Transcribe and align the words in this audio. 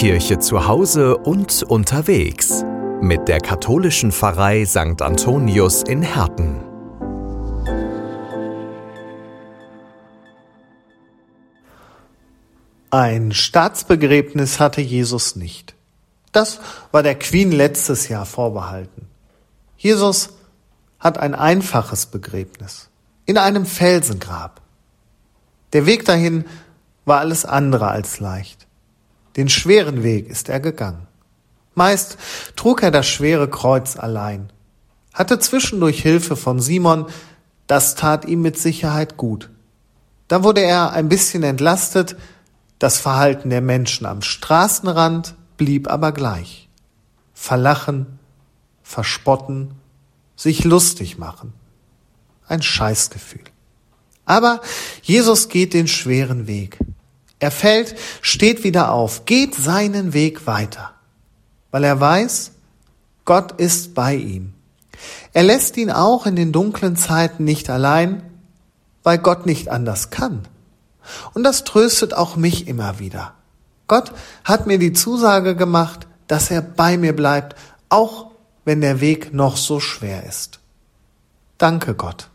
Kirche 0.00 0.38
zu 0.38 0.66
Hause 0.66 1.18
und 1.18 1.62
unterwegs 1.62 2.64
mit 3.02 3.28
der 3.28 3.38
katholischen 3.38 4.12
Pfarrei 4.12 4.64
St. 4.64 5.02
Antonius 5.02 5.82
in 5.82 6.00
Herten. 6.00 6.58
Ein 12.90 13.32
Staatsbegräbnis 13.32 14.58
hatte 14.58 14.80
Jesus 14.80 15.36
nicht. 15.36 15.74
Das 16.32 16.60
war 16.92 17.02
der 17.02 17.18
Queen 17.18 17.52
letztes 17.52 18.08
Jahr 18.08 18.24
vorbehalten. 18.24 19.06
Jesus 19.76 20.30
hat 20.98 21.18
ein 21.18 21.34
einfaches 21.34 22.06
Begräbnis 22.06 22.88
in 23.26 23.36
einem 23.36 23.66
Felsengrab. 23.66 24.62
Der 25.74 25.84
Weg 25.84 26.06
dahin 26.06 26.46
war 27.04 27.18
alles 27.18 27.44
andere 27.44 27.88
als 27.88 28.18
leicht. 28.18 28.66
Den 29.36 29.48
schweren 29.48 30.02
Weg 30.02 30.28
ist 30.28 30.48
er 30.48 30.60
gegangen. 30.60 31.06
Meist 31.74 32.18
trug 32.56 32.82
er 32.82 32.90
das 32.90 33.06
schwere 33.06 33.48
Kreuz 33.48 33.96
allein, 33.96 34.52
hatte 35.14 35.38
zwischendurch 35.38 36.02
Hilfe 36.02 36.36
von 36.36 36.60
Simon, 36.60 37.06
das 37.66 37.94
tat 37.94 38.24
ihm 38.24 38.42
mit 38.42 38.58
Sicherheit 38.58 39.16
gut. 39.16 39.50
Dann 40.28 40.42
wurde 40.42 40.62
er 40.62 40.92
ein 40.92 41.08
bisschen 41.08 41.42
entlastet, 41.42 42.16
das 42.78 42.98
Verhalten 42.98 43.50
der 43.50 43.60
Menschen 43.60 44.06
am 44.06 44.22
Straßenrand 44.22 45.34
blieb 45.56 45.88
aber 45.88 46.12
gleich. 46.12 46.68
Verlachen, 47.34 48.18
verspotten, 48.82 49.72
sich 50.34 50.64
lustig 50.64 51.18
machen. 51.18 51.52
Ein 52.48 52.62
Scheißgefühl. 52.62 53.44
Aber 54.24 54.60
Jesus 55.02 55.48
geht 55.48 55.74
den 55.74 55.88
schweren 55.88 56.46
Weg. 56.46 56.78
Er 57.40 57.50
fällt, 57.50 57.96
steht 58.20 58.64
wieder 58.64 58.92
auf, 58.92 59.24
geht 59.24 59.54
seinen 59.54 60.12
Weg 60.12 60.46
weiter, 60.46 60.92
weil 61.70 61.84
er 61.84 61.98
weiß, 61.98 62.52
Gott 63.24 63.52
ist 63.52 63.94
bei 63.94 64.14
ihm. 64.14 64.52
Er 65.32 65.42
lässt 65.42 65.76
ihn 65.76 65.90
auch 65.90 66.26
in 66.26 66.36
den 66.36 66.52
dunklen 66.52 66.96
Zeiten 66.96 67.44
nicht 67.44 67.70
allein, 67.70 68.22
weil 69.02 69.18
Gott 69.18 69.46
nicht 69.46 69.70
anders 69.70 70.10
kann. 70.10 70.42
Und 71.32 71.44
das 71.44 71.64
tröstet 71.64 72.12
auch 72.14 72.36
mich 72.36 72.68
immer 72.68 72.98
wieder. 72.98 73.34
Gott 73.88 74.12
hat 74.44 74.66
mir 74.66 74.78
die 74.78 74.92
Zusage 74.92 75.56
gemacht, 75.56 76.06
dass 76.26 76.50
er 76.50 76.60
bei 76.60 76.98
mir 76.98 77.16
bleibt, 77.16 77.56
auch 77.88 78.30
wenn 78.64 78.80
der 78.80 79.00
Weg 79.00 79.32
noch 79.32 79.56
so 79.56 79.80
schwer 79.80 80.24
ist. 80.24 80.60
Danke 81.56 81.94
Gott. 81.94 82.28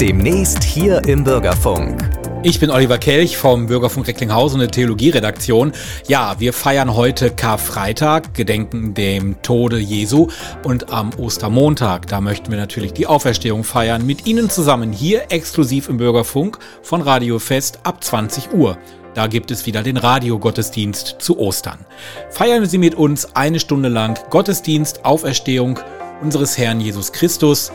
Demnächst 0.00 0.62
hier 0.62 1.04
im 1.04 1.24
Bürgerfunk. 1.24 2.09
Ich 2.42 2.58
bin 2.58 2.70
Oliver 2.70 2.96
Kelch 2.96 3.36
vom 3.36 3.66
Bürgerfunk 3.66 4.08
Recklinghausen 4.08 4.54
und 4.54 4.60
der 4.60 4.70
Theologieredaktion. 4.70 5.72
Ja, 6.08 6.36
wir 6.38 6.54
feiern 6.54 6.96
heute 6.96 7.28
Karfreitag, 7.30 8.32
gedenken 8.32 8.94
dem 8.94 9.42
Tode 9.42 9.76
Jesu 9.78 10.28
und 10.64 10.90
am 10.90 11.10
Ostermontag, 11.18 12.06
da 12.06 12.22
möchten 12.22 12.50
wir 12.50 12.56
natürlich 12.56 12.94
die 12.94 13.06
Auferstehung 13.06 13.62
feiern 13.62 14.06
mit 14.06 14.26
Ihnen 14.26 14.48
zusammen 14.48 14.90
hier 14.90 15.24
exklusiv 15.28 15.90
im 15.90 15.98
Bürgerfunk 15.98 16.58
von 16.80 17.02
Radio 17.02 17.38
Fest 17.38 17.80
ab 17.82 18.02
20 18.02 18.54
Uhr. 18.54 18.78
Da 19.12 19.26
gibt 19.26 19.50
es 19.50 19.66
wieder 19.66 19.82
den 19.82 19.98
Radiogottesdienst 19.98 21.16
zu 21.18 21.38
Ostern. 21.38 21.84
Feiern 22.30 22.64
Sie 22.64 22.78
mit 22.78 22.94
uns 22.94 23.36
eine 23.36 23.60
Stunde 23.60 23.90
lang 23.90 24.18
Gottesdienst, 24.30 25.04
Auferstehung 25.04 25.78
unseres 26.22 26.56
Herrn 26.56 26.80
Jesus 26.80 27.12
Christus 27.12 27.70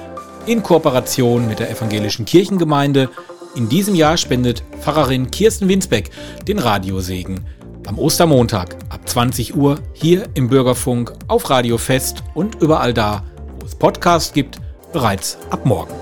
in 0.48 0.64
Kooperation 0.64 1.48
mit 1.48 1.60
der 1.60 1.70
Evangelischen 1.70 2.26
Kirchengemeinde 2.26 3.10
in 3.56 3.70
diesem 3.70 3.96
Jahr 3.96 4.18
spendet 4.18 4.64
Pfarrerin 4.82 5.32
Kirsten 5.32 5.68
Winsbeck 5.68 6.12
den 6.48 6.60
Radiosegen. 6.60 7.42
Am 7.88 7.98
Ostermontag 7.98 8.76
ab 8.90 9.08
20 9.08 9.56
Uhr 9.56 9.80
hier 9.94 10.28
im 10.34 10.50
Bürgerfunk 10.50 11.14
auf 11.28 11.50
Radio 11.50 11.78
Fest 11.78 12.24
und 12.34 12.62
überall 12.62 12.94
da, 12.94 13.24
wo 13.60 13.66
es 13.66 13.76
Podcasts 13.76 14.34
gibt, 14.34 14.60
bereits 14.92 15.38
ab 15.50 15.66
morgen. 15.66 15.94